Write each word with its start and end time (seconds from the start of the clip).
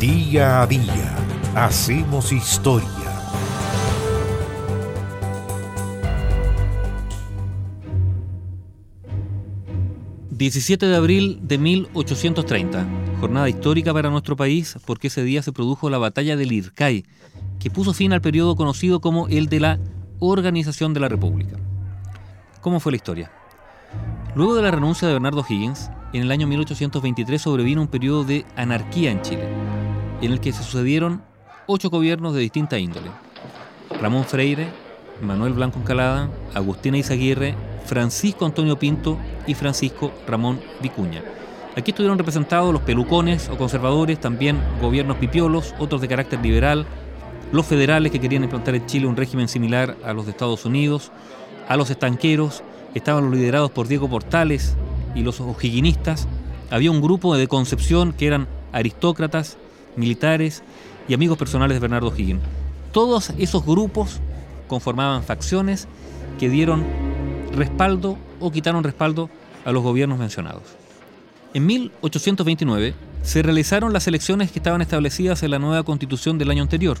Día 0.00 0.62
a 0.62 0.66
día 0.68 1.16
hacemos 1.56 2.30
historia. 2.30 2.88
...17 10.30 10.86
de 10.86 10.94
abril 10.94 11.40
de 11.42 11.58
1830... 11.58 12.86
...jornada 13.18 13.48
histórica 13.48 13.92
para 13.92 14.08
nuestro 14.08 14.36
país... 14.36 14.78
...porque 14.86 15.08
ese 15.08 15.24
día 15.24 15.42
se 15.42 15.50
produjo 15.50 15.90
la 15.90 15.98
batalla 15.98 16.36
del 16.36 16.52
Ircay... 16.52 17.04
...que 17.58 17.68
puso 17.68 17.92
fin 17.92 18.12
al 18.12 18.20
periodo 18.20 18.54
conocido 18.54 19.00
como 19.00 19.26
el 19.26 19.48
de 19.48 19.58
la 19.58 19.80
Organización 20.20 20.94
de 20.94 21.00
la 21.00 21.08
República. 21.08 21.56
¿Cómo 22.60 22.78
fue 22.78 22.92
la 22.92 22.96
historia? 22.96 23.32
Luego 24.36 24.54
de 24.54 24.62
la 24.62 24.70
renuncia 24.70 25.08
de 25.08 25.14
Bernardo 25.14 25.44
Higgins, 25.48 25.90
en 26.12 26.22
el 26.22 26.30
año 26.30 26.46
1823 26.46 27.42
sobrevino 27.42 27.82
un 27.82 27.88
periodo 27.88 28.22
de 28.22 28.46
anarquía 28.54 29.10
en 29.10 29.22
Chile, 29.22 29.48
en 30.20 30.32
el 30.32 30.40
que 30.40 30.52
se 30.52 30.62
sucedieron 30.62 31.22
ocho 31.66 31.90
gobiernos 31.90 32.34
de 32.34 32.40
distinta 32.40 32.78
índole. 32.78 33.10
Ramón 34.00 34.24
Freire, 34.24 34.68
Manuel 35.20 35.52
Blanco 35.52 35.78
Encalada, 35.78 36.30
Agustina 36.54 36.98
Izaguirre, 36.98 37.54
Francisco 37.84 38.46
Antonio 38.46 38.78
Pinto 38.78 39.18
y 39.46 39.54
Francisco 39.54 40.12
Ramón 40.26 40.60
Vicuña. 40.80 41.22
Aquí 41.76 41.92
estuvieron 41.92 42.18
representados 42.18 42.72
los 42.72 42.82
pelucones 42.82 43.48
o 43.48 43.56
conservadores, 43.56 44.20
también 44.20 44.60
gobiernos 44.80 45.16
pipiolos, 45.18 45.74
otros 45.78 46.00
de 46.00 46.08
carácter 46.08 46.40
liberal, 46.40 46.86
los 47.52 47.66
federales 47.66 48.12
que 48.12 48.20
querían 48.20 48.44
implantar 48.44 48.74
en 48.74 48.86
Chile 48.86 49.06
un 49.06 49.16
régimen 49.16 49.48
similar 49.48 49.96
a 50.04 50.12
los 50.12 50.26
de 50.26 50.32
Estados 50.32 50.64
Unidos, 50.64 51.12
a 51.68 51.76
los 51.76 51.90
estanqueros, 51.90 52.62
estaban 52.94 53.24
los 53.24 53.34
liderados 53.34 53.70
por 53.70 53.88
Diego 53.88 54.08
Portales 54.08 54.76
y 55.14 55.22
los 55.22 55.40
ojiguinistas, 55.40 56.28
había 56.70 56.90
un 56.90 57.00
grupo 57.00 57.36
de 57.36 57.46
Concepción 57.48 58.12
que 58.12 58.26
eran 58.26 58.48
aristócratas, 58.72 59.56
militares 59.98 60.62
y 61.08 61.14
amigos 61.14 61.36
personales 61.36 61.74
de 61.76 61.80
Bernardo 61.80 62.12
Higgins. 62.16 62.42
Todos 62.92 63.30
esos 63.38 63.64
grupos 63.64 64.20
conformaban 64.66 65.22
facciones 65.22 65.88
que 66.38 66.48
dieron 66.48 66.84
respaldo 67.52 68.16
o 68.40 68.50
quitaron 68.50 68.84
respaldo 68.84 69.28
a 69.64 69.72
los 69.72 69.82
gobiernos 69.82 70.18
mencionados. 70.18 70.62
En 71.54 71.66
1829 71.66 72.94
se 73.22 73.42
realizaron 73.42 73.92
las 73.92 74.06
elecciones 74.06 74.52
que 74.52 74.58
estaban 74.58 74.80
establecidas 74.80 75.42
en 75.42 75.50
la 75.50 75.58
nueva 75.58 75.82
constitución 75.82 76.38
del 76.38 76.50
año 76.50 76.62
anterior 76.62 76.98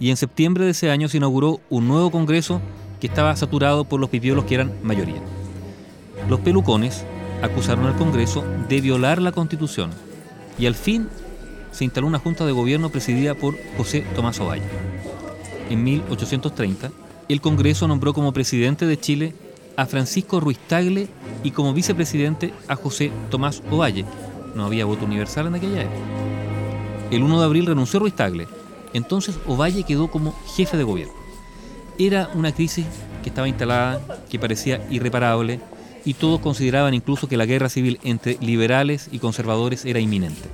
y 0.00 0.10
en 0.10 0.16
septiembre 0.16 0.64
de 0.64 0.72
ese 0.72 0.90
año 0.90 1.08
se 1.08 1.16
inauguró 1.16 1.60
un 1.70 1.88
nuevo 1.88 2.10
Congreso 2.10 2.60
que 3.00 3.06
estaba 3.06 3.34
saturado 3.36 3.84
por 3.84 4.00
los 4.00 4.10
pipiolos 4.10 4.44
que 4.44 4.56
eran 4.56 4.72
mayoría. 4.82 5.20
Los 6.28 6.40
pelucones 6.40 7.04
acusaron 7.42 7.86
al 7.86 7.96
Congreso 7.96 8.44
de 8.68 8.80
violar 8.80 9.22
la 9.22 9.32
Constitución 9.32 9.90
y 10.58 10.66
al 10.66 10.74
fin 10.74 11.08
se 11.72 11.84
instaló 11.84 12.06
una 12.06 12.18
junta 12.18 12.44
de 12.46 12.52
gobierno 12.52 12.90
presidida 12.90 13.34
por 13.34 13.56
José 13.76 14.04
Tomás 14.14 14.40
Ovalle. 14.40 14.64
En 15.70 15.84
1830, 15.84 16.90
el 17.28 17.40
Congreso 17.40 17.86
nombró 17.88 18.14
como 18.14 18.32
presidente 18.32 18.86
de 18.86 18.98
Chile 18.98 19.34
a 19.76 19.86
Francisco 19.86 20.40
Ruiz 20.40 20.58
Tagle 20.58 21.08
y 21.42 21.50
como 21.50 21.74
vicepresidente 21.74 22.52
a 22.68 22.76
José 22.76 23.12
Tomás 23.30 23.62
Ovalle. 23.70 24.04
No 24.54 24.64
había 24.64 24.86
voto 24.86 25.04
universal 25.04 25.46
en 25.46 25.54
aquella 25.54 25.82
época. 25.82 26.00
El 27.10 27.22
1 27.22 27.38
de 27.38 27.44
abril 27.44 27.66
renunció 27.66 28.00
Ruiz 28.00 28.14
Tagle 28.14 28.48
entonces 28.92 29.38
Ovalle 29.46 29.84
quedó 29.84 30.08
como 30.08 30.34
jefe 30.56 30.76
de 30.76 30.84
gobierno. 30.84 31.14
Era 31.98 32.30
una 32.34 32.52
crisis 32.52 32.86
que 33.22 33.28
estaba 33.28 33.48
instalada, 33.48 34.00
que 34.30 34.38
parecía 34.38 34.86
irreparable, 34.90 35.60
y 36.04 36.14
todos 36.14 36.40
consideraban 36.40 36.94
incluso 36.94 37.28
que 37.28 37.36
la 37.36 37.44
guerra 37.44 37.68
civil 37.68 37.98
entre 38.02 38.38
liberales 38.40 39.08
y 39.10 39.18
conservadores 39.18 39.84
era 39.84 40.00
inminente. 40.00 40.48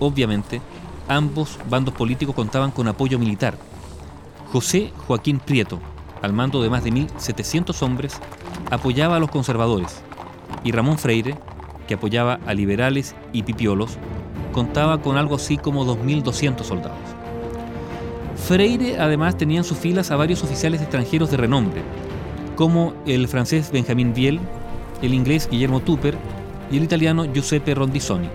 Obviamente, 0.00 0.60
ambos 1.08 1.58
bandos 1.68 1.94
políticos 1.94 2.34
contaban 2.34 2.70
con 2.70 2.88
apoyo 2.88 3.18
militar. 3.18 3.56
José 4.52 4.92
Joaquín 5.06 5.40
Prieto, 5.40 5.80
al 6.22 6.32
mando 6.32 6.62
de 6.62 6.70
más 6.70 6.84
de 6.84 6.90
1.700 6.90 7.82
hombres, 7.82 8.20
apoyaba 8.70 9.16
a 9.16 9.18
los 9.20 9.30
conservadores, 9.30 10.02
y 10.64 10.72
Ramón 10.72 10.98
Freire, 10.98 11.36
que 11.86 11.94
apoyaba 11.94 12.38
a 12.46 12.54
liberales 12.54 13.14
y 13.32 13.42
pipiolos, 13.42 13.98
contaba 14.52 15.00
con 15.00 15.16
algo 15.16 15.36
así 15.36 15.56
como 15.56 15.84
2.200 15.84 16.62
soldados. 16.62 16.98
Freire 18.36 18.98
además 18.98 19.36
tenía 19.36 19.58
en 19.58 19.64
sus 19.64 19.78
filas 19.78 20.10
a 20.10 20.16
varios 20.16 20.42
oficiales 20.42 20.80
extranjeros 20.80 21.30
de 21.30 21.36
renombre, 21.36 21.82
como 22.56 22.94
el 23.06 23.28
francés 23.28 23.70
Benjamin 23.70 24.14
Biel, 24.14 24.40
el 25.02 25.14
inglés 25.14 25.48
Guillermo 25.50 25.80
Tupper 25.80 26.16
y 26.70 26.78
el 26.78 26.84
italiano 26.84 27.24
Giuseppe 27.24 27.74
Rondisoni, 27.74 28.28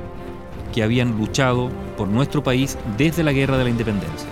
que 0.74 0.84
habían 0.84 1.18
luchado 1.18 1.70
por 1.98 2.08
nuestro 2.08 2.44
país 2.44 2.78
desde 2.98 3.24
la 3.24 3.32
Guerra 3.32 3.58
de 3.58 3.64
la 3.64 3.70
Independencia. 3.70 4.28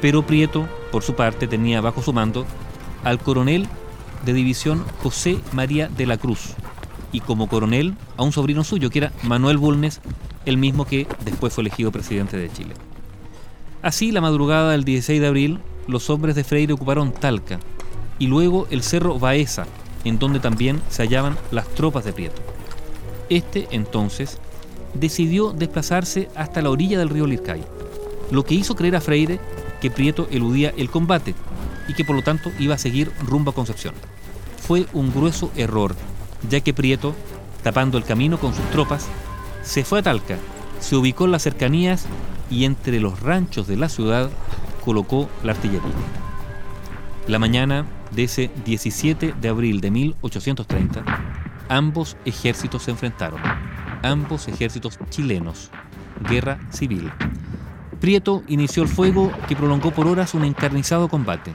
Pero 0.00 0.24
Prieto, 0.24 0.68
por 0.92 1.02
su 1.02 1.14
parte, 1.14 1.46
tenía 1.46 1.80
bajo 1.80 2.02
su 2.02 2.12
mando 2.12 2.46
al 3.04 3.18
coronel 3.18 3.66
de 4.24 4.32
división 4.32 4.84
José 5.02 5.38
María 5.52 5.88
de 5.88 6.06
la 6.06 6.16
Cruz 6.16 6.54
y 7.12 7.20
como 7.20 7.48
coronel 7.48 7.94
a 8.16 8.22
un 8.22 8.32
sobrino 8.32 8.64
suyo, 8.64 8.90
que 8.90 8.98
era 8.98 9.12
Manuel 9.22 9.58
Bulnes, 9.58 10.00
el 10.46 10.56
mismo 10.56 10.84
que 10.84 11.06
después 11.24 11.52
fue 11.52 11.62
elegido 11.62 11.90
presidente 11.90 12.36
de 12.36 12.52
Chile. 12.52 12.74
Así, 13.82 14.12
la 14.12 14.20
madrugada 14.20 14.72
del 14.72 14.84
16 14.84 15.20
de 15.20 15.26
abril, 15.26 15.60
los 15.86 16.10
hombres 16.10 16.34
de 16.34 16.44
Freire 16.44 16.72
ocuparon 16.72 17.12
Talca 17.12 17.58
y 18.18 18.26
luego 18.26 18.66
el 18.70 18.82
cerro 18.82 19.18
Baeza, 19.18 19.66
en 20.04 20.18
donde 20.18 20.40
también 20.40 20.82
se 20.88 21.02
hallaban 21.02 21.36
las 21.50 21.68
tropas 21.68 22.04
de 22.04 22.12
Prieto. 22.12 22.42
Este, 23.28 23.68
entonces, 23.70 24.38
decidió 24.98 25.52
desplazarse 25.52 26.28
hasta 26.34 26.62
la 26.62 26.70
orilla 26.70 26.98
del 26.98 27.08
río 27.08 27.26
Lircay, 27.26 27.62
lo 28.30 28.44
que 28.44 28.54
hizo 28.54 28.76
creer 28.76 28.96
a 28.96 29.00
Freire 29.00 29.40
que 29.80 29.90
Prieto 29.90 30.28
eludía 30.30 30.72
el 30.76 30.90
combate 30.90 31.34
y 31.88 31.94
que 31.94 32.04
por 32.04 32.16
lo 32.16 32.22
tanto 32.22 32.52
iba 32.58 32.74
a 32.74 32.78
seguir 32.78 33.10
rumbo 33.24 33.50
a 33.50 33.54
Concepción. 33.54 33.94
Fue 34.66 34.86
un 34.92 35.12
grueso 35.12 35.50
error, 35.56 35.94
ya 36.48 36.60
que 36.60 36.74
Prieto, 36.74 37.14
tapando 37.62 37.96
el 37.96 38.04
camino 38.04 38.38
con 38.38 38.54
sus 38.54 38.64
tropas, 38.70 39.06
se 39.62 39.84
fue 39.84 40.00
a 40.00 40.02
Talca, 40.02 40.36
se 40.80 40.96
ubicó 40.96 41.24
en 41.24 41.32
las 41.32 41.42
cercanías 41.42 42.06
y 42.50 42.64
entre 42.64 43.00
los 43.00 43.20
ranchos 43.20 43.66
de 43.66 43.76
la 43.76 43.88
ciudad 43.88 44.30
colocó 44.84 45.28
la 45.42 45.52
artillería. 45.52 45.90
La 47.26 47.38
mañana 47.38 47.86
de 48.10 48.24
ese 48.24 48.50
17 48.64 49.34
de 49.38 49.48
abril 49.48 49.80
de 49.80 49.90
1830, 49.90 51.04
ambos 51.68 52.16
ejércitos 52.24 52.84
se 52.84 52.90
enfrentaron, 52.90 53.40
ambos 54.02 54.48
ejércitos 54.48 54.98
chilenos, 55.10 55.70
guerra 56.28 56.58
civil. 56.70 57.10
Prieto 58.00 58.42
inició 58.48 58.82
el 58.82 58.88
fuego 58.88 59.32
que 59.48 59.56
prolongó 59.56 59.90
por 59.90 60.06
horas 60.06 60.34
un 60.34 60.44
encarnizado 60.44 61.08
combate. 61.08 61.52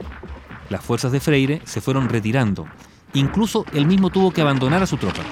Las 0.68 0.84
fuerzas 0.84 1.12
de 1.12 1.20
Freire 1.20 1.62
se 1.64 1.80
fueron 1.80 2.08
retirando, 2.08 2.66
incluso 3.14 3.64
él 3.72 3.86
mismo 3.86 4.10
tuvo 4.10 4.30
que 4.30 4.40
abandonar 4.40 4.82
a 4.82 4.86
su 4.86 4.96
tropa. 4.96 5.22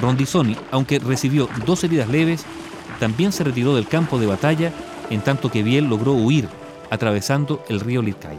Rondizoni, 0.00 0.56
aunque 0.70 0.98
recibió 0.98 1.48
dos 1.66 1.84
heridas 1.84 2.08
leves, 2.08 2.44
también 3.00 3.32
se 3.32 3.44
retiró 3.44 3.74
del 3.74 3.88
campo 3.88 4.18
de 4.18 4.26
batalla, 4.26 4.72
en 5.10 5.20
tanto 5.20 5.50
que 5.50 5.62
Biel 5.62 5.88
logró 5.88 6.12
huir, 6.12 6.48
atravesando 6.90 7.62
el 7.68 7.80
río 7.80 8.02
Lircay. 8.02 8.38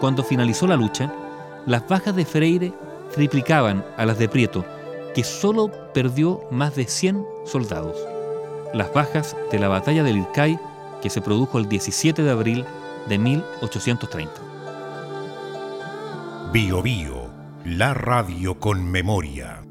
Cuando 0.00 0.22
finalizó 0.22 0.66
la 0.66 0.76
lucha, 0.76 1.12
las 1.66 1.86
bajas 1.88 2.14
de 2.14 2.24
Freire 2.24 2.72
triplicaban 3.14 3.84
a 3.96 4.04
las 4.04 4.18
de 4.18 4.28
Prieto, 4.28 4.64
que 5.14 5.24
solo 5.24 5.70
perdió 5.92 6.40
más 6.50 6.74
de 6.74 6.86
100 6.86 7.24
soldados. 7.44 7.96
Las 8.74 8.92
bajas 8.92 9.36
de 9.50 9.58
la 9.58 9.68
batalla 9.68 10.02
de 10.02 10.12
Lircay, 10.12 10.58
que 11.00 11.10
se 11.10 11.20
produjo 11.20 11.58
el 11.58 11.68
17 11.68 12.22
de 12.22 12.30
abril 12.30 12.64
de 13.08 13.18
1830. 13.18 14.32
Bio 16.52 16.82
Bio, 16.82 17.30
la 17.64 17.94
radio 17.94 18.58
con 18.58 18.84
memoria. 18.90 19.63